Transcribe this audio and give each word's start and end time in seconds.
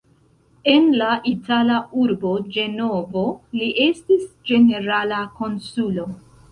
En 0.71 0.87
la 1.01 1.09
itala 1.31 1.77
urbo 2.05 2.33
Ĝenovo 2.57 3.29
li 3.61 3.71
estis 3.87 4.29
ĝenerala 4.51 5.25
konsulo. 5.41 6.15